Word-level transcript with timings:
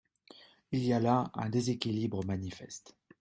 Il 0.71 0.83
y 0.83 0.93
a 0.93 0.99
là 0.99 1.29
un 1.35 1.49
déséquilibre 1.49 2.25
manifeste. 2.25 2.95